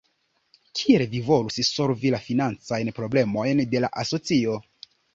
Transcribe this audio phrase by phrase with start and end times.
[0.79, 4.61] Kiel vi volus solvi la financajn problemojn de la asocio?